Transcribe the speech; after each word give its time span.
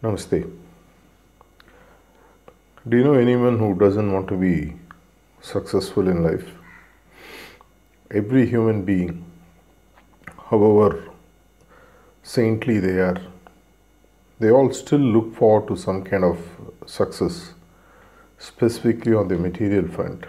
Namaste. 0.00 0.48
Do 2.88 2.96
you 2.96 3.02
know 3.02 3.14
anyone 3.14 3.58
who 3.58 3.74
doesn't 3.74 4.12
want 4.12 4.28
to 4.28 4.36
be 4.36 4.74
successful 5.40 6.06
in 6.06 6.22
life? 6.22 6.48
Every 8.08 8.46
human 8.46 8.84
being, 8.84 9.24
however 10.50 11.10
saintly 12.22 12.78
they 12.78 13.00
are, 13.00 13.20
they 14.38 14.52
all 14.52 14.72
still 14.72 15.00
look 15.00 15.34
forward 15.34 15.66
to 15.66 15.76
some 15.76 16.04
kind 16.04 16.22
of 16.22 16.38
success, 16.86 17.54
specifically 18.38 19.14
on 19.14 19.26
the 19.26 19.36
material 19.36 19.88
front. 19.88 20.26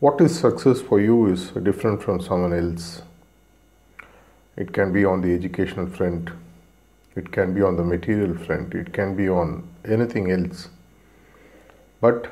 What 0.00 0.22
is 0.22 0.40
success 0.40 0.80
for 0.80 1.00
you 1.00 1.26
is 1.26 1.50
different 1.50 2.02
from 2.02 2.22
someone 2.22 2.54
else. 2.54 3.02
It 4.56 4.72
can 4.72 4.90
be 4.90 5.04
on 5.04 5.20
the 5.20 5.34
educational 5.34 5.86
front, 5.86 6.30
it 7.14 7.30
can 7.32 7.54
be 7.54 7.62
on 7.62 7.76
the 7.76 7.84
material 7.84 8.36
front, 8.36 8.74
it 8.74 8.92
can 8.92 9.14
be 9.14 9.28
on 9.28 9.68
anything 9.84 10.30
else. 10.30 10.68
But 12.00 12.28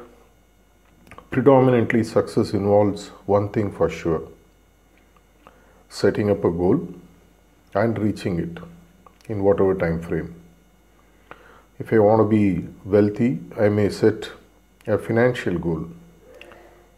predominantly, 1.31 2.03
success 2.03 2.53
involves 2.53 3.09
one 3.27 3.51
thing 3.51 3.71
for 3.71 3.89
sure 3.89 4.23
setting 5.89 6.31
up 6.31 6.45
a 6.45 6.51
goal 6.51 6.89
and 7.75 7.99
reaching 7.99 8.39
it 8.39 8.59
in 9.29 9.43
whatever 9.43 9.75
time 9.75 10.01
frame. 10.01 10.35
If 11.79 11.93
I 11.93 11.99
want 11.99 12.21
to 12.21 12.29
be 12.29 12.69
wealthy, 12.85 13.41
I 13.59 13.69
may 13.69 13.89
set 13.89 14.31
a 14.87 14.99
financial 14.99 15.59
goal 15.59 15.89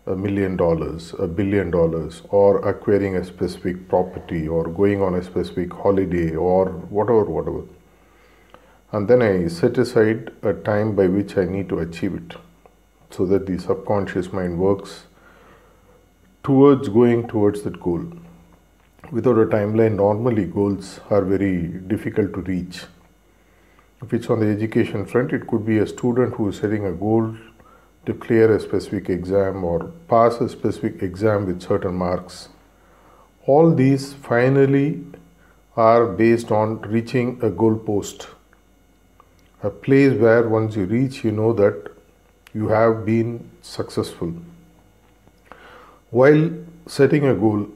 a 0.07 0.17
million 0.17 0.57
dollars, 0.57 1.15
a 1.19 1.27
billion 1.27 1.71
dollars, 1.71 2.23
or 2.31 2.67
acquiring 2.69 3.17
a 3.17 3.25
specific 3.25 3.89
property, 3.89 4.49
or 4.49 4.69
going 4.69 5.01
on 5.01 5.15
a 5.15 5.23
specific 5.23 5.73
holiday, 5.73 6.35
or 6.35 6.67
whatever, 6.67 7.25
whatever. 7.25 7.63
And 8.91 9.09
then 9.09 9.23
I 9.23 9.49
set 9.49 9.79
aside 9.79 10.33
a 10.43 10.53
time 10.53 10.95
by 10.97 11.07
which 11.07 11.39
I 11.39 11.45
need 11.45 11.69
to 11.69 11.79
achieve 11.79 12.15
it 12.15 12.35
so 13.11 13.27
that 13.27 13.47
the 13.47 13.59
subconscious 13.59 14.33
mind 14.33 14.59
works 14.59 15.05
towards 16.43 16.89
going 16.89 17.29
towards 17.29 17.63
that 17.63 17.81
goal. 17.81 18.05
Without 19.13 19.39
a 19.39 19.47
timeline, 19.47 19.97
normally 19.97 20.47
goals 20.47 21.01
are 21.11 21.23
very 21.23 21.69
difficult 21.69 22.33
to 22.35 22.41
reach. 22.41 22.85
If 24.03 24.13
it's 24.13 24.29
on 24.29 24.41
the 24.41 24.47
education 24.47 25.07
front, 25.07 25.33
it 25.33 25.47
could 25.47 25.65
be 25.65 25.79
a 25.79 25.87
student 25.87 26.35
who 26.35 26.49
is 26.49 26.59
setting 26.59 26.87
a 26.87 26.93
goal 26.93 27.37
to 28.07 28.15
clear 28.15 28.55
a 28.55 28.61
specific 28.61 29.09
exam 29.09 29.63
or 29.65 29.93
pass 30.09 30.41
a 30.41 30.49
specific 30.49 31.03
exam 31.03 31.47
with 31.47 31.63
certain 31.63 31.95
marks. 31.95 32.49
All 33.47 33.75
these 33.75 34.13
finally 34.13 35.05
are 35.77 36.07
based 36.07 36.51
on 36.51 36.81
reaching 36.83 37.39
a 37.43 37.51
goal 37.51 37.77
post, 37.77 38.29
a 39.63 39.71
place 39.71 40.13
where 40.21 40.49
once 40.49 40.77
you 40.77 40.85
reach, 40.85 41.25
you 41.25 41.33
know 41.33 41.53
that 41.53 41.93
you 42.53 42.69
have 42.69 43.07
been 43.07 43.51
successful. 43.63 44.35
While 46.11 46.51
setting 46.87 47.27
a 47.27 47.35
goal, 47.35 47.69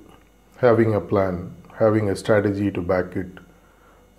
having 0.59 0.95
a 0.95 1.01
plan, 1.01 1.55
having 1.79 2.11
a 2.11 2.17
strategy 2.17 2.71
to 2.71 2.83
back 2.83 3.17
it, 3.17 3.29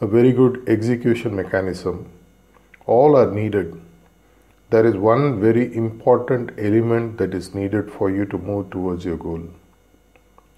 a 0.01 0.07
very 0.07 0.31
good 0.31 0.63
execution 0.67 1.35
mechanism, 1.35 2.09
all 2.85 3.15
are 3.15 3.31
needed 3.31 3.79
there 4.69 4.85
is 4.85 4.95
one 4.95 5.39
very 5.39 5.73
important 5.75 6.51
element 6.57 7.17
that 7.17 7.33
is 7.33 7.55
needed 7.55 7.89
for 7.89 8.09
you 8.11 8.25
to 8.25 8.37
move 8.37 8.69
towards 8.69 9.05
your 9.05 9.15
goal, 9.15 9.41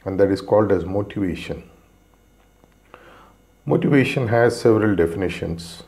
and 0.03 0.19
that 0.19 0.31
is 0.31 0.41
called 0.41 0.71
as 0.71 0.83
motivation. 0.83 1.61
Motivation 3.65 4.27
has 4.29 4.59
several 4.59 4.95
definitions, 4.95 5.83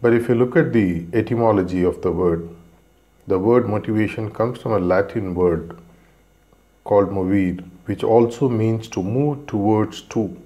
but 0.00 0.12
if 0.12 0.28
you 0.28 0.36
look 0.36 0.56
at 0.56 0.72
the 0.72 1.06
etymology 1.12 1.82
of 1.82 2.00
the 2.02 2.12
word, 2.12 2.48
the 3.26 3.38
word 3.40 3.68
motivation 3.68 4.30
comes 4.30 4.60
from 4.60 4.72
a 4.72 4.78
Latin 4.78 5.34
word 5.34 5.76
called 6.84 7.08
movere, 7.08 7.64
which 7.86 8.04
also 8.04 8.48
means 8.48 8.86
to 8.86 9.02
move 9.02 9.46
towards 9.48 10.02
to 10.02 10.40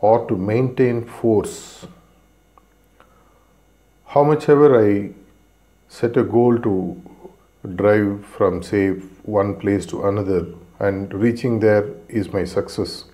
or 0.00 0.24
to 0.28 0.36
maintain 0.36 1.04
force. 1.04 1.86
How 4.06 4.22
much 4.22 4.48
ever 4.48 4.86
I 4.86 5.14
set 5.88 6.16
a 6.16 6.22
goal 6.22 6.58
to 6.58 7.02
drive 7.74 8.24
from 8.26 8.62
say 8.62 8.90
one 9.38 9.54
place 9.58 9.86
to 9.86 10.06
another 10.06 10.46
and 10.78 11.12
reaching 11.12 11.58
there 11.60 11.86
is 12.08 12.32
my 12.32 12.44
success. 12.44 13.04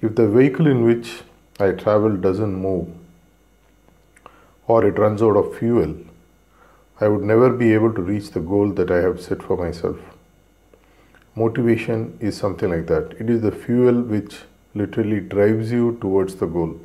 If 0.00 0.14
the 0.14 0.28
vehicle 0.28 0.66
in 0.66 0.84
which 0.84 1.22
i 1.58 1.72
travel 1.72 2.16
doesn't 2.16 2.54
move 2.54 2.88
or 4.66 4.84
it 4.86 4.98
runs 4.98 5.22
out 5.22 5.36
of 5.36 5.58
fuel 5.58 5.94
i 7.00 7.08
would 7.08 7.22
never 7.22 7.50
be 7.50 7.72
able 7.74 7.92
to 7.92 8.02
reach 8.02 8.30
the 8.30 8.40
goal 8.40 8.72
that 8.80 8.90
i 8.90 9.00
have 9.00 9.20
set 9.20 9.42
for 9.42 9.56
myself. 9.56 9.98
Motivation 11.34 12.16
is 12.20 12.36
something 12.36 12.70
like 12.70 12.86
that. 12.86 13.14
It 13.18 13.30
is 13.30 13.40
the 13.40 13.52
fuel 13.52 14.02
which 14.02 14.40
literally 14.74 15.20
drives 15.20 15.70
you 15.70 15.96
towards 16.00 16.34
the 16.36 16.46
goal. 16.46 16.78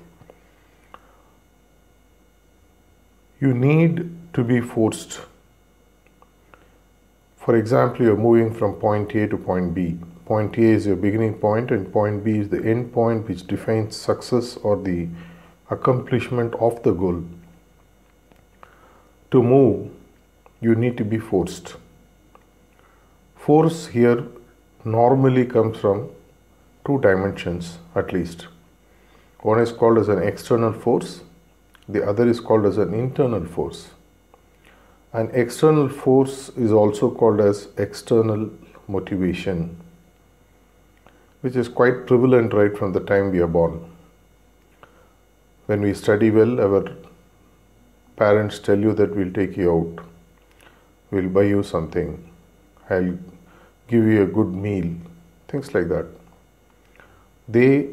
You 3.40 3.54
need 3.54 4.12
to 4.36 4.44
be 4.44 4.60
forced. 4.60 5.22
For 7.38 7.56
example, 7.56 8.06
you're 8.06 8.18
moving 8.18 8.54
from 8.54 8.74
point 8.74 9.16
A 9.16 9.28
to 9.30 9.38
point 9.38 9.74
B. 9.74 9.98
Point 10.26 10.58
A 10.58 10.62
is 10.62 10.88
your 10.88 10.98
beginning 10.98 11.36
point, 11.36 11.72
and 11.72 11.90
point 11.94 12.26
B 12.26 12.40
is 12.40 12.50
the 12.50 12.62
end 12.66 12.92
point 12.92 13.30
which 13.30 13.48
defines 13.48 13.96
success 13.96 14.58
or 14.58 14.76
the 14.76 15.08
accomplishment 15.70 16.54
of 16.56 16.84
the 16.84 16.92
goal. 16.92 17.24
To 19.32 19.42
move, 19.42 19.90
you 20.60 20.76
need 20.76 20.98
to 20.98 21.06
be 21.06 21.18
forced. 21.18 21.76
Force 23.38 23.88
here 23.88 24.26
normally 24.84 25.46
comes 25.46 25.78
from 25.78 26.10
two 26.86 27.00
dimensions 27.00 27.78
at 27.96 28.12
least. 28.12 28.48
One 29.40 29.60
is 29.60 29.72
called 29.72 30.00
as 30.00 30.10
an 30.10 30.22
external 30.22 30.74
force, 30.74 31.22
the 31.88 32.06
other 32.06 32.28
is 32.28 32.40
called 32.42 32.66
as 32.66 32.78
an 32.78 32.94
internal 32.94 33.46
force. 33.46 33.92
An 35.16 35.30
external 35.32 35.88
force 35.88 36.50
is 36.58 36.74
also 36.74 37.10
called 37.10 37.40
as 37.40 37.70
external 37.78 38.50
motivation, 38.90 39.78
which 41.40 41.56
is 41.56 41.70
quite 41.70 42.06
prevalent 42.06 42.54
right 42.54 42.78
from 42.78 42.92
the 42.92 43.00
time 43.00 43.32
we 43.32 43.40
are 43.40 43.48
born. 43.48 43.80
When 45.68 45.80
we 45.80 45.94
study 45.94 46.32
well, 46.32 46.60
our 46.60 46.92
parents 48.18 48.60
tell 48.60 48.78
you 48.78 48.94
that 48.96 49.16
we'll 49.16 49.32
take 49.32 49.56
you 49.56 49.72
out, 49.72 50.06
we'll 51.12 51.30
buy 51.30 51.44
you 51.44 51.64
something, 51.64 52.30
I'll 52.90 53.18
give 53.88 54.04
you 54.04 54.24
a 54.24 54.28
good 54.28 54.54
meal, 54.54 54.94
things 55.48 55.74
like 55.74 55.88
that. 55.88 56.08
They, 57.48 57.92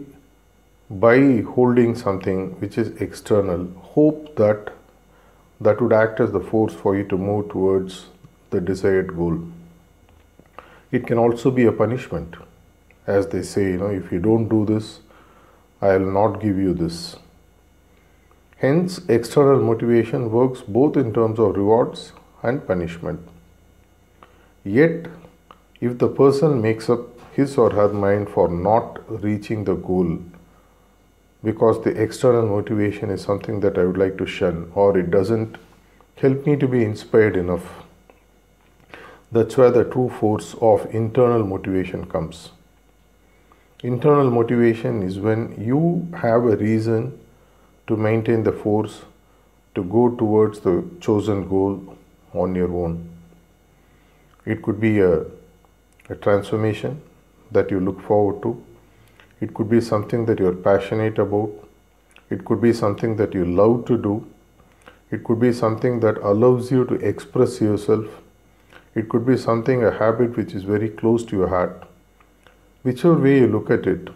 by 0.91 1.43
holding 1.43 1.95
something 1.95 2.59
which 2.59 2.79
is 2.79 3.01
external, 3.01 3.69
hope 3.81 4.35
that 4.35 4.73
that 5.63 5.81
would 5.81 5.93
act 5.93 6.21
as 6.21 6.33
the 6.33 6.41
force 6.41 6.75
for 6.75 6.97
you 6.97 7.05
to 7.05 7.17
move 7.17 7.51
towards 7.51 8.07
the 8.51 8.61
desired 8.61 9.17
goal. 9.17 9.39
It 10.91 11.07
can 11.07 11.19
also 11.19 11.51
be 11.51 11.65
a 11.65 11.73
punishment, 11.73 12.37
as 13.07 13.29
they 13.29 13.43
say, 13.43 13.65
you 13.73 13.79
know, 13.79 13.91
if 13.91 14.13
you 14.13 14.19
don't 14.19 14.49
do 14.49 14.65
this, 14.67 15.01
I 15.81 15.97
will 15.97 16.13
not 16.13 16.41
give 16.41 16.59
you 16.59 16.75
this. 16.75 17.17
Hence, 18.57 19.01
external 19.09 19.61
motivation 19.61 20.31
works 20.31 20.61
both 20.61 20.97
in 20.97 21.13
terms 21.13 21.39
of 21.39 21.57
rewards 21.57 22.13
and 22.43 22.65
punishment. 22.67 23.21
Yet, 24.65 25.07
if 25.81 25.99
the 25.99 26.09
person 26.09 26.61
makes 26.63 26.89
up 26.89 27.01
his 27.33 27.57
or 27.59 27.71
her 27.71 27.89
mind 27.89 28.29
for 28.29 28.49
not 28.49 29.01
reaching 29.23 29.65
the 29.65 29.75
goal 29.75 30.19
because 31.45 31.83
the 31.83 31.91
external 31.91 32.47
motivation 32.47 33.11
is 33.11 33.23
something 33.23 33.61
that 33.61 33.77
I 33.77 33.85
would 33.85 33.97
like 33.97 34.17
to 34.19 34.27
shun 34.27 34.71
or 34.75 34.97
it 34.97 35.11
doesn't 35.11 35.57
help 36.17 36.47
me 36.47 36.57
to 36.57 36.69
be 36.69 36.85
inspired 36.85 37.37
enough. 37.37 37.65
That's 39.33 39.57
where 39.57 39.71
the 39.71 39.85
true 39.85 40.09
force 40.09 40.55
of 40.61 40.87
internal 40.95 41.45
motivation 41.45 42.07
comes. 42.07 42.51
Internal 43.83 44.31
motivation 44.31 45.03
is 45.03 45.19
when 45.19 45.61
you 45.61 46.07
have 46.19 46.45
a 46.45 46.57
reason 46.57 47.19
to 47.89 47.97
maintain 47.97 48.45
the 48.45 48.53
force 48.53 49.03
to 49.75 49.83
go 49.83 50.15
towards 50.15 50.61
the 50.61 50.85
chosen 51.01 51.49
goal 51.49 51.97
on 52.33 52.55
your 52.55 52.73
own. 52.73 53.09
It 54.45 54.63
could 54.63 54.81
be 54.81 55.01
a, 55.01 55.25
a 56.09 56.15
transformation 56.15 57.01
that 57.51 57.71
you 57.71 57.81
look 57.81 58.01
forward 58.03 58.43
to 58.43 58.63
it 59.43 59.53
could 59.55 59.69
be 59.69 59.81
something 59.81 60.25
that 60.27 60.39
you're 60.39 60.59
passionate 60.67 61.19
about. 61.19 61.51
It 62.31 62.45
could 62.45 62.61
be 62.61 62.73
something 62.73 63.17
that 63.17 63.35
you 63.35 63.45
love 63.45 63.85
to 63.87 63.97
do. 63.99 64.15
It 65.11 65.25
could 65.25 65.41
be 65.41 65.53
something 65.53 66.01
that 66.01 66.19
allows 66.19 66.71
you 66.71 66.85
to 66.91 66.95
express 66.95 67.61
yourself. 67.61 68.07
It 68.95 69.09
could 69.09 69.27
be 69.27 69.37
something, 69.37 69.83
a 69.85 69.91
habit 69.91 70.37
which 70.37 70.55
is 70.55 70.63
very 70.65 70.89
close 70.89 71.25
to 71.25 71.37
your 71.37 71.49
heart. 71.49 71.89
Whichever 72.85 73.19
way 73.27 73.39
you 73.41 73.49
look 73.49 73.71
at 73.71 73.87
it, 73.87 74.11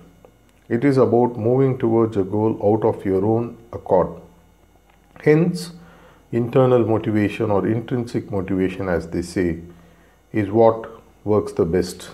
It 0.69 0.85
is 0.85 0.97
about 0.97 1.37
moving 1.39 1.79
towards 1.79 2.17
a 2.17 2.25
goal 2.25 2.59
out 2.69 2.85
of 2.85 3.05
your 3.07 3.25
own 3.25 3.57
accord. 3.73 4.09
Hence, 5.23 5.73
internal 6.33 6.85
motivation 6.85 7.53
or 7.53 7.69
intrinsic 7.69 8.33
motivation, 8.33 8.89
as 8.89 9.09
they 9.11 9.23
say, 9.23 9.61
is 10.33 10.51
what 10.51 10.91
works 11.25 11.53
the 11.53 11.65
best. 11.65 12.09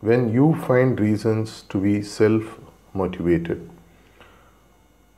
When 0.00 0.32
you 0.32 0.54
find 0.66 1.00
reasons 1.00 1.62
to 1.70 1.80
be 1.80 2.02
self 2.02 2.58
motivated. 2.94 3.68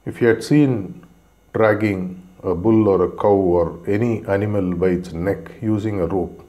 If 0.06 0.22
you 0.22 0.28
had 0.28 0.42
seen 0.42 1.04
dragging 1.52 2.26
a 2.42 2.54
bull 2.54 2.88
or 2.88 3.04
a 3.04 3.10
cow 3.10 3.40
or 3.58 3.78
any 3.86 4.24
animal 4.26 4.74
by 4.74 4.88
its 4.88 5.12
neck 5.12 5.50
using 5.60 6.00
a 6.00 6.06
rope, 6.06 6.42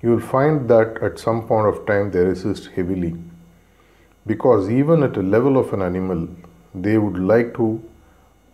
you 0.00 0.10
will 0.10 0.20
find 0.20 0.68
that 0.68 1.02
at 1.02 1.18
some 1.18 1.46
point 1.48 1.66
of 1.66 1.84
time 1.86 2.12
they 2.12 2.20
resist 2.20 2.68
heavily 2.76 3.16
because 4.26 4.70
even 4.70 5.02
at 5.02 5.16
a 5.16 5.22
level 5.22 5.58
of 5.58 5.72
an 5.72 5.82
animal 5.82 6.28
they 6.74 6.98
would 6.98 7.18
like 7.18 7.54
to 7.54 7.82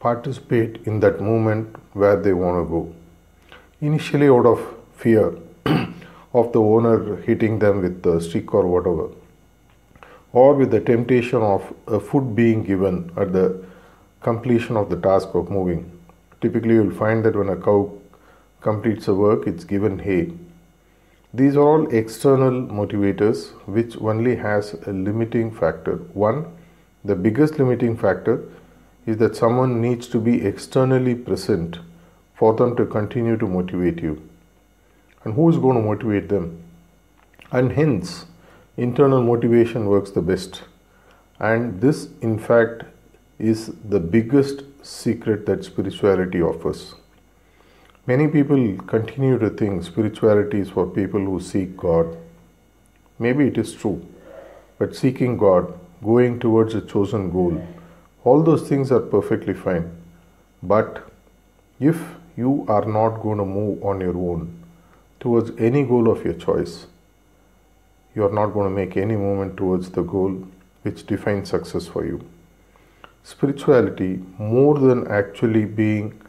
participate 0.01 0.81
in 0.87 1.01
that 1.01 1.21
movement 1.21 1.77
where 1.93 2.17
they 2.17 2.33
want 2.33 2.65
to 2.65 2.71
go 2.71 2.95
initially 3.81 4.29
out 4.29 4.47
of 4.47 4.61
fear 4.95 5.37
of 6.41 6.53
the 6.55 6.63
owner 6.75 6.97
hitting 7.29 7.59
them 7.65 7.83
with 7.87 8.03
the 8.07 8.15
stick 8.27 8.55
or 8.61 8.65
whatever 8.75 9.07
or 10.33 10.49
with 10.55 10.71
the 10.77 10.81
temptation 10.93 11.43
of 11.51 11.69
a 11.99 12.01
food 12.09 12.35
being 12.41 12.65
given 12.71 12.97
at 13.17 13.33
the 13.39 13.47
completion 14.29 14.77
of 14.77 14.91
the 14.95 15.01
task 15.09 15.39
of 15.41 15.55
moving 15.59 15.85
typically 16.41 16.75
you'll 16.79 16.99
find 17.05 17.25
that 17.25 17.39
when 17.43 17.55
a 17.57 17.61
cow 17.69 17.79
completes 18.69 19.09
a 19.15 19.15
work 19.25 19.47
it's 19.53 19.73
given 19.75 19.99
hay 20.09 20.21
these 21.39 21.57
are 21.57 21.69
all 21.69 21.87
external 21.95 22.63
motivators 22.77 23.49
which 23.67 23.97
only 23.99 24.37
has 24.37 24.73
a 24.87 24.93
limiting 24.93 25.51
factor. 25.51 25.97
One, 26.15 26.47
the 27.05 27.15
biggest 27.15 27.59
limiting 27.59 27.99
factor 27.99 28.43
is 29.05 29.19
that 29.19 29.37
someone 29.37 29.83
needs 29.83 30.09
to 30.15 30.19
be 30.19 30.47
externally 30.47 31.15
present 31.15 31.79
for 32.35 32.55
them 32.55 32.75
to 32.77 32.87
continue 32.87 33.37
to 33.37 33.47
motivate 33.47 34.01
you. 34.01 34.23
And 35.27 35.35
who 35.35 35.51
is 35.51 35.57
going 35.59 35.77
to 35.77 35.83
motivate 35.83 36.29
them? 36.29 36.63
And 37.51 37.73
hence, 37.73 38.27
internal 38.77 39.21
motivation 39.21 39.87
works 39.87 40.13
the 40.13 40.23
best. 40.23 40.63
And 41.41 41.81
this, 41.81 42.11
in 42.23 42.39
fact, 42.39 42.85
is 43.37 43.73
the 43.85 43.99
biggest 43.99 44.63
secret 44.83 45.45
that 45.47 45.65
spirituality 45.65 46.41
offers. 46.41 46.95
Many 48.07 48.29
people 48.29 48.77
continue 48.87 49.37
to 49.41 49.51
think 49.51 49.83
spirituality 49.83 50.61
is 50.61 50.71
for 50.71 50.87
people 50.87 51.19
who 51.19 51.41
seek 51.41 51.77
God. 51.77 52.17
Maybe 53.19 53.49
it 53.49 53.59
is 53.59 53.75
true, 53.75 54.07
but 54.79 54.95
seeking 54.95 55.37
God, 55.37 55.77
going 56.05 56.39
towards 56.39 56.77
a 56.77 56.81
chosen 56.81 57.33
goal, 57.33 57.67
all 58.23 58.45
those 58.45 58.69
things 58.69 58.93
are 58.93 59.01
perfectly 59.01 59.55
fine. 59.55 59.91
But 60.63 61.03
if 61.81 62.01
you 62.37 62.65
are 62.69 62.85
not 62.85 63.23
going 63.23 63.39
to 63.39 63.45
move 63.45 63.83
on 63.83 64.01
your 64.01 64.17
own 64.17 64.63
towards 65.21 65.51
any 65.59 65.85
goal 65.85 66.11
of 66.11 66.25
your 66.25 66.35
choice, 66.35 66.87
you 68.15 68.25
are 68.25 68.33
not 68.33 68.49
going 68.49 68.69
to 68.69 68.75
make 68.75 68.97
any 68.97 69.17
movement 69.17 69.57
towards 69.57 69.91
the 69.91 70.03
goal 70.03 70.47
which 70.83 71.07
defines 71.07 71.51
success 71.51 71.87
for 71.87 72.05
you. 72.05 72.25
Spirituality, 73.23 74.23
more 74.39 74.79
than 74.79 75.07
actually 75.09 75.65
being 75.65 76.21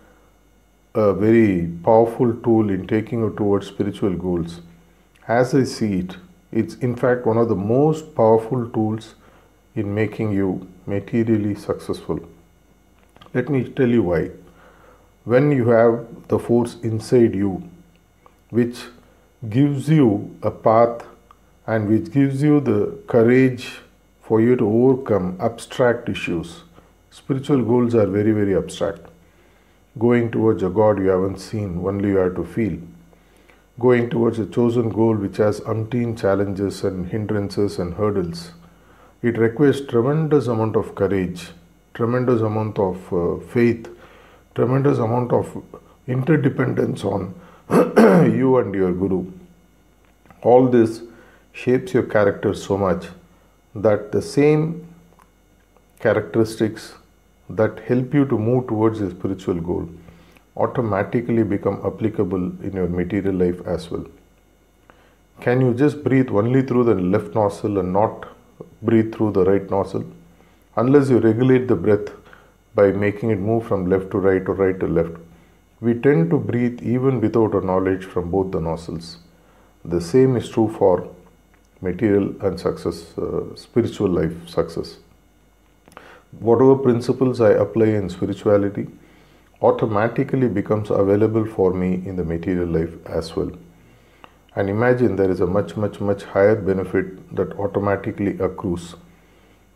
a 0.96 1.14
very 1.14 1.68
powerful 1.84 2.34
tool 2.38 2.70
in 2.70 2.88
taking 2.88 3.20
you 3.20 3.30
towards 3.38 3.68
spiritual 3.68 4.16
goals. 4.16 4.62
As 5.28 5.54
I 5.54 5.64
see 5.64 6.00
it, 6.00 6.18
it's 6.52 6.76
in 6.76 6.96
fact 6.96 7.26
one 7.26 7.38
of 7.38 7.50
the 7.50 7.56
most 7.56 8.16
powerful 8.16 8.68
tools 8.70 9.14
in 9.76 9.94
making 9.94 10.32
you 10.34 10.68
materially 10.88 11.54
successful. 11.54 12.20
Let 13.34 13.50
me 13.50 13.64
tell 13.66 13.88
you 13.88 14.04
why. 14.04 14.32
When 15.24 15.52
you 15.52 15.70
have 15.70 16.08
the 16.30 16.40
force 16.40 16.78
inside 16.82 17.36
you, 17.36 17.70
which 18.50 18.78
gives 19.50 19.90
you 19.90 20.38
a 20.42 20.52
path 20.52 21.04
and 21.66 21.90
which 21.90 22.12
gives 22.12 22.42
you 22.42 22.60
the 22.60 22.98
courage 23.08 23.80
for 24.22 24.42
you 24.42 24.56
to 24.56 24.68
overcome 24.68 25.38
abstract 25.40 26.10
issues. 26.10 26.64
Spiritual 27.10 27.64
goals 27.64 27.96
are 27.96 28.08
very, 28.08 28.32
very 28.32 28.56
abstract 28.56 29.02
going 29.98 30.30
towards 30.30 30.64
a 30.64 30.70
God 30.70 31.00
you 31.00 31.08
haven't 31.08 31.40
seen, 31.40 31.80
only 31.86 32.10
you 32.10 32.18
have 32.18 32.36
to 32.36 32.44
feel. 32.44 32.78
Going 33.80 34.10
towards 34.10 34.40
a 34.40 34.46
chosen 34.46 34.90
goal 34.90 35.16
which 35.16 35.38
has 35.38 35.60
umpteen 35.62 36.20
challenges 36.20 36.84
and 36.84 37.08
hindrances 37.08 37.80
and 37.80 37.94
hurdles. 37.94 38.52
It 39.22 39.38
requires 39.38 39.86
tremendous 39.86 40.48
amount 40.48 40.76
of 40.76 40.94
courage, 40.96 41.50
tremendous 41.94 42.42
amount 42.42 42.80
of 42.80 43.14
uh, 43.14 43.38
faith, 43.48 43.90
tremendous 44.56 45.00
amount 45.00 45.32
of 45.32 45.64
interdependence 46.08 47.04
on 47.04 47.34
you 47.72 48.58
and 48.58 48.74
your 48.74 48.94
guru. 48.94 49.26
All 50.42 50.68
this 50.68 51.02
shapes 51.52 51.94
your 51.94 52.04
character 52.04 52.54
so 52.54 52.78
much 52.78 53.08
that 53.76 54.12
the 54.12 54.22
same 54.22 54.88
characteristics 56.00 56.94
that 57.50 57.80
help 57.88 58.14
you 58.14 58.26
to 58.26 58.38
move 58.38 58.68
towards 58.68 59.02
a 59.02 59.10
spiritual 59.12 59.60
goal 59.60 59.90
automatically 60.56 61.44
become 61.44 61.82
applicable 61.86 62.46
in 62.64 62.72
your 62.74 62.88
material 62.88 63.36
life 63.36 63.60
as 63.66 63.92
well. 63.92 64.06
Can 65.42 65.62
you 65.62 65.74
just 65.74 66.04
breathe 66.04 66.30
only 66.30 66.62
through 66.62 66.86
the 66.86 66.96
left 66.96 67.36
nostril 67.36 67.78
and 67.80 67.94
not 67.94 68.26
breathe 68.82 69.14
through 69.14 69.32
the 69.34 69.44
right 69.44 69.70
nostril? 69.70 70.06
Unless 70.76 71.10
you 71.10 71.20
regulate 71.20 71.68
the 71.68 71.76
breath 71.76 72.10
by 72.74 72.92
making 72.92 73.30
it 73.30 73.40
move 73.40 73.68
from 73.68 73.88
left 73.88 74.12
to 74.12 74.20
right 74.20 74.48
or 74.48 74.54
right 74.54 74.80
to 74.80 74.88
left, 74.88 75.16
we 75.80 75.94
tend 75.94 76.30
to 76.30 76.38
breathe 76.38 76.82
even 76.82 77.22
without 77.22 77.54
a 77.54 77.66
knowledge 77.66 78.06
from 78.06 78.32
both 78.32 78.52
the 78.52 78.60
nostrils. 78.60 79.18
The 79.86 80.02
same 80.02 80.36
is 80.36 80.50
true 80.50 80.70
for 80.78 81.10
material 81.82 82.34
and 82.42 82.60
success, 82.60 83.18
uh, 83.18 83.56
spiritual 83.56 84.10
life 84.10 84.48
success 84.48 84.98
whatever 86.32 86.76
principles 86.76 87.40
I 87.42 87.52
apply 87.52 87.88
in 87.88 88.10
spirituality 88.10 88.88
automatically 89.62 90.48
becomes 90.48 90.90
available 90.90 91.46
for 91.46 91.74
me 91.74 91.94
in 92.06 92.16
the 92.16 92.24
material 92.24 92.68
life 92.68 92.94
as 93.08 93.36
well. 93.36 93.52
And 94.56 94.70
imagine 94.70 95.16
there 95.16 95.32
is 95.32 95.40
a 95.40 95.48
much, 95.48 95.76
much, 95.78 96.00
much 96.00 96.24
higher 96.24 96.56
benefit 96.56 97.36
that 97.36 97.54
automatically 97.54 98.38
accrues 98.40 98.96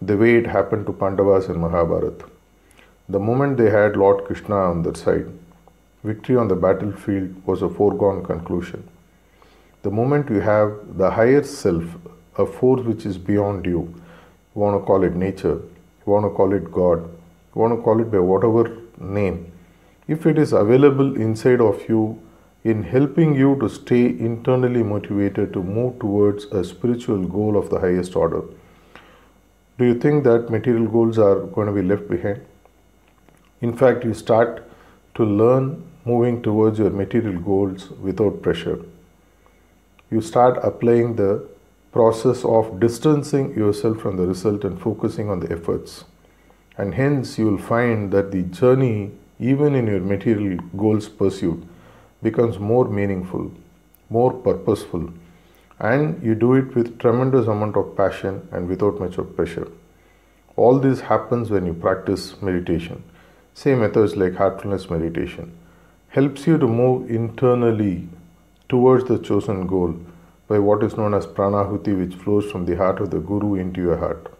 the 0.01 0.17
way 0.17 0.35
it 0.35 0.47
happened 0.47 0.85
to 0.87 0.93
Pandavas 0.93 1.47
in 1.47 1.59
Mahabharata. 1.59 2.25
The 3.07 3.19
moment 3.19 3.57
they 3.57 3.69
had 3.69 3.95
Lord 3.95 4.25
Krishna 4.25 4.55
on 4.55 4.83
their 4.83 4.95
side, 4.95 5.27
victory 6.03 6.35
on 6.35 6.47
the 6.47 6.55
battlefield 6.55 7.45
was 7.45 7.61
a 7.61 7.69
foregone 7.69 8.23
conclusion. 8.23 8.87
The 9.83 9.91
moment 9.91 10.29
you 10.29 10.39
have 10.41 10.97
the 10.97 11.11
higher 11.11 11.43
self, 11.43 11.83
a 12.37 12.45
force 12.45 12.85
which 12.85 13.05
is 13.05 13.17
beyond 13.17 13.65
you, 13.65 13.93
you 14.53 14.61
want 14.61 14.81
to 14.81 14.85
call 14.85 15.03
it 15.03 15.15
nature, 15.15 15.55
you 16.05 16.13
want 16.13 16.25
to 16.25 16.29
call 16.29 16.53
it 16.53 16.71
God, 16.71 17.03
you 17.03 17.61
want 17.61 17.77
to 17.77 17.81
call 17.81 18.01
it 18.01 18.11
by 18.11 18.19
whatever 18.19 18.77
name, 18.99 19.51
if 20.07 20.25
it 20.25 20.37
is 20.37 20.53
available 20.53 21.15
inside 21.15 21.61
of 21.61 21.87
you 21.87 22.21
in 22.63 22.83
helping 22.83 23.35
you 23.35 23.57
to 23.59 23.69
stay 23.69 24.05
internally 24.05 24.83
motivated 24.83 25.53
to 25.53 25.63
move 25.63 25.99
towards 25.99 26.45
a 26.45 26.63
spiritual 26.63 27.23
goal 27.25 27.57
of 27.57 27.69
the 27.69 27.79
highest 27.79 28.15
order, 28.15 28.41
do 29.77 29.85
you 29.85 29.95
think 29.95 30.23
that 30.23 30.49
material 30.49 30.87
goals 30.87 31.17
are 31.17 31.39
going 31.47 31.67
to 31.67 31.73
be 31.73 31.81
left 31.81 32.07
behind? 32.07 32.45
In 33.61 33.75
fact, 33.75 34.03
you 34.03 34.13
start 34.13 34.67
to 35.21 35.25
learn 35.43 35.65
moving 36.03 36.41
towards 36.41 36.79
your 36.79 36.89
material 36.89 37.39
goals 37.39 37.89
without 38.07 38.41
pressure. 38.41 38.79
You 40.09 40.21
start 40.21 40.59
applying 40.69 41.15
the 41.15 41.47
process 41.91 42.43
of 42.43 42.79
distancing 42.79 43.53
yourself 43.55 43.99
from 44.01 44.17
the 44.17 44.25
result 44.25 44.63
and 44.63 44.81
focusing 44.81 45.29
on 45.29 45.41
the 45.41 45.51
efforts. 45.51 46.05
And 46.77 46.95
hence, 46.95 47.37
you 47.37 47.45
will 47.45 47.63
find 47.73 48.11
that 48.11 48.31
the 48.31 48.43
journey, 48.43 49.11
even 49.39 49.75
in 49.75 49.87
your 49.87 49.99
material 49.99 50.57
goals 50.75 51.07
pursuit, 51.07 51.63
becomes 52.23 52.57
more 52.57 52.87
meaningful, 52.87 53.51
more 54.09 54.33
purposeful, 54.33 55.11
and 55.79 56.23
you 56.23 56.33
do 56.33 56.53
it 56.55 56.73
with 56.75 56.97
tremendous 56.99 57.47
amount 57.47 57.75
of 57.75 57.95
passion 57.95 58.47
and 58.51 58.67
without 58.67 58.99
much 58.99 59.17
of 59.17 59.35
pressure. 59.35 59.67
All 60.55 60.79
this 60.79 61.01
happens 61.01 61.49
when 61.49 61.65
you 61.65 61.73
practice 61.73 62.41
meditation. 62.41 63.03
Same 63.53 63.81
methods 63.81 64.15
like 64.15 64.35
heartfulness 64.35 64.89
meditation 64.89 65.51
helps 66.09 66.47
you 66.47 66.57
to 66.57 66.67
move 66.67 67.09
internally 67.09 68.07
towards 68.69 69.05
the 69.05 69.17
chosen 69.19 69.67
goal 69.67 69.95
by 70.47 70.59
what 70.59 70.83
is 70.83 70.97
known 70.97 71.13
as 71.13 71.25
pranahuti, 71.25 71.97
which 71.97 72.15
flows 72.15 72.49
from 72.51 72.65
the 72.65 72.75
heart 72.75 72.99
of 72.99 73.11
the 73.11 73.19
Guru 73.19 73.55
into 73.55 73.81
your 73.81 73.97
heart. 73.97 74.31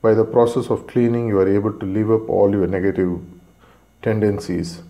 By 0.00 0.14
the 0.14 0.24
process 0.24 0.70
of 0.70 0.86
cleaning, 0.86 1.28
you 1.28 1.38
are 1.38 1.48
able 1.48 1.72
to 1.72 1.86
leave 1.86 2.10
up 2.10 2.28
all 2.28 2.50
your 2.50 2.66
negative 2.66 3.20
tendencies, 4.02 4.82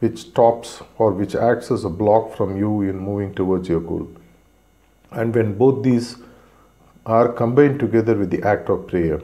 which 0.00 0.18
stops 0.18 0.82
or 0.98 1.12
which 1.12 1.34
acts 1.34 1.70
as 1.70 1.84
a 1.84 1.88
block 1.88 2.36
from 2.36 2.56
you 2.56 2.82
in 2.82 2.98
moving 2.98 3.34
towards 3.34 3.68
your 3.68 3.80
goal. 3.80 4.08
And 5.10 5.34
when 5.34 5.56
both 5.56 5.82
these 5.82 6.16
are 7.04 7.32
combined 7.32 7.78
together 7.80 8.16
with 8.16 8.30
the 8.30 8.42
act 8.42 8.68
of 8.68 8.88
prayer, 8.88 9.20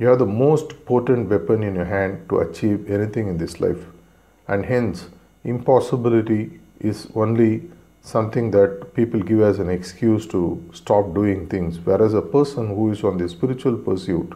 You 0.00 0.06
have 0.06 0.18
the 0.18 0.24
most 0.24 0.86
potent 0.86 1.28
weapon 1.28 1.62
in 1.62 1.74
your 1.74 1.84
hand 1.84 2.26
to 2.30 2.38
achieve 2.38 2.90
anything 2.90 3.28
in 3.28 3.36
this 3.36 3.60
life, 3.60 3.84
and 4.48 4.64
hence, 4.64 5.08
impossibility 5.44 6.58
is 6.80 7.08
only 7.14 7.70
something 8.00 8.50
that 8.52 8.94
people 8.94 9.20
give 9.20 9.42
as 9.42 9.58
an 9.58 9.68
excuse 9.68 10.26
to 10.28 10.64
stop 10.72 11.12
doing 11.12 11.46
things, 11.48 11.78
whereas 11.80 12.14
a 12.14 12.22
person 12.22 12.68
who 12.68 12.90
is 12.90 13.04
on 13.04 13.18
the 13.18 13.28
spiritual 13.28 13.76
pursuit 13.76 14.32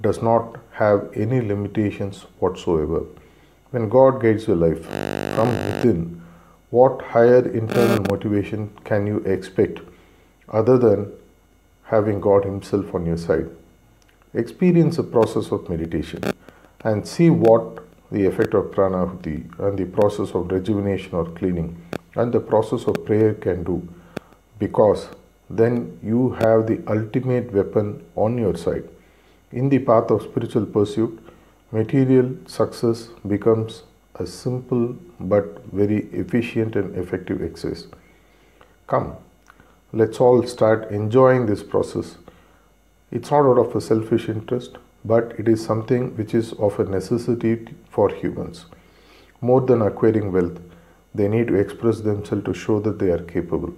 does 0.00 0.20
not 0.22 0.56
have 0.72 1.08
any 1.14 1.40
limitations 1.40 2.26
whatsoever. 2.40 3.04
When 3.70 3.88
God 3.88 4.20
guides 4.20 4.48
your 4.48 4.56
life 4.56 4.84
from 5.36 5.50
within, 5.68 6.20
what 6.70 7.00
higher 7.00 7.48
internal 7.48 8.04
motivation 8.10 8.76
can 8.82 9.06
you 9.06 9.18
expect 9.18 9.78
other 10.48 10.76
than 10.78 11.12
having 11.84 12.20
God 12.20 12.44
Himself 12.44 12.92
on 12.92 13.06
your 13.06 13.18
side? 13.18 13.48
Experience 14.32 14.96
the 14.96 15.02
process 15.02 15.50
of 15.50 15.68
meditation 15.68 16.22
and 16.84 17.06
see 17.06 17.30
what 17.30 17.84
the 18.12 18.26
effect 18.26 18.54
of 18.54 18.66
pranahuti 18.66 19.38
and 19.58 19.76
the 19.76 19.84
process 19.86 20.30
of 20.34 20.50
rejuvenation 20.52 21.14
or 21.14 21.24
cleaning 21.26 21.76
and 22.14 22.32
the 22.32 22.38
process 22.38 22.84
of 22.84 23.04
prayer 23.04 23.34
can 23.34 23.64
do 23.64 23.86
because 24.60 25.08
then 25.48 25.98
you 26.00 26.30
have 26.38 26.68
the 26.68 26.80
ultimate 26.86 27.52
weapon 27.52 28.04
on 28.14 28.38
your 28.38 28.56
side. 28.56 28.88
In 29.50 29.68
the 29.68 29.80
path 29.80 30.10
of 30.12 30.22
spiritual 30.22 30.66
pursuit, 30.66 31.18
material 31.72 32.36
success 32.46 33.08
becomes 33.26 33.82
a 34.14 34.26
simple 34.26 34.96
but 35.18 35.64
very 35.72 36.04
efficient 36.12 36.76
and 36.76 36.94
effective 36.96 37.42
exercise. 37.42 37.88
Come, 38.86 39.16
let's 39.92 40.20
all 40.20 40.46
start 40.46 40.90
enjoying 40.90 41.46
this 41.46 41.64
process. 41.64 42.16
It's 43.10 43.30
not 43.30 43.44
out 43.44 43.58
of 43.58 43.74
a 43.74 43.80
selfish 43.80 44.28
interest, 44.28 44.78
but 45.04 45.34
it 45.38 45.48
is 45.48 45.64
something 45.64 46.16
which 46.16 46.34
is 46.34 46.52
of 46.54 46.78
a 46.78 46.84
necessity 46.84 47.66
for 47.88 48.08
humans. 48.08 48.66
More 49.40 49.60
than 49.60 49.82
acquiring 49.82 50.30
wealth, 50.32 50.60
they 51.14 51.26
need 51.26 51.48
to 51.48 51.54
express 51.54 52.00
themselves 52.00 52.44
to 52.44 52.54
show 52.54 52.78
that 52.80 52.98
they 52.98 53.10
are 53.10 53.22
capable, 53.22 53.74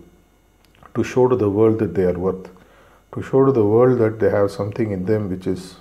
to 0.94 1.02
show 1.02 1.28
to 1.28 1.36
the 1.36 1.48
world 1.48 1.78
that 1.78 1.94
they 1.94 2.04
are 2.04 2.18
worth, 2.18 2.50
to 3.14 3.22
show 3.22 3.46
to 3.46 3.52
the 3.52 3.64
world 3.64 3.98
that 4.00 4.20
they 4.20 4.28
have 4.28 4.50
something 4.50 4.90
in 4.90 5.06
them 5.06 5.30
which 5.30 5.46
is 5.46 5.76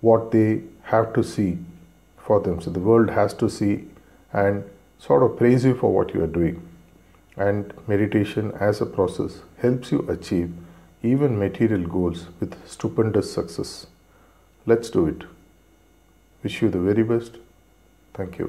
what 0.00 0.30
they 0.32 0.62
have 0.82 1.12
to 1.14 1.22
see 1.22 1.58
for 2.18 2.40
them. 2.40 2.60
So 2.60 2.70
the 2.70 2.80
world 2.80 3.10
has 3.10 3.32
to 3.34 3.48
see 3.48 3.86
and 4.32 4.64
sort 4.98 5.22
of 5.22 5.36
praise 5.36 5.64
you 5.64 5.74
for 5.74 5.92
what 5.92 6.12
you 6.14 6.22
are 6.22 6.34
doing. 6.38 6.66
And 7.36 7.72
meditation 7.86 8.52
as 8.60 8.80
a 8.80 8.86
process 8.86 9.40
helps 9.58 9.92
you 9.92 10.00
achieve 10.08 10.52
even 11.02 11.38
material 11.38 11.86
goals 11.88 12.26
with 12.40 12.56
stupendous 12.68 13.32
success. 13.32 13.86
Let's 14.66 14.90
do 14.90 15.06
it. 15.06 15.24
Wish 16.42 16.60
you 16.62 16.70
the 16.70 16.78
very 16.78 17.02
best. 17.02 17.38
Thank 18.14 18.38
you. 18.38 18.48